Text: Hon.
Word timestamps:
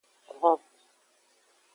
Hon. 0.41 0.59